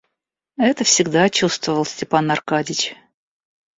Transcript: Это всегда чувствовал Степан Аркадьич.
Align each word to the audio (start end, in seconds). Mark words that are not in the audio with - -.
Это 0.57 0.83
всегда 0.83 1.29
чувствовал 1.29 1.85
Степан 1.85 2.31
Аркадьич. 2.31 2.95